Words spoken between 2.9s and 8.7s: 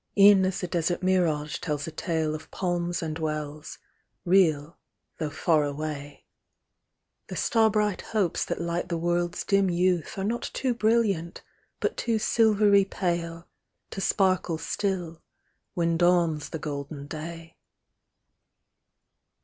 and wells, real, though far away: The star bright hopes that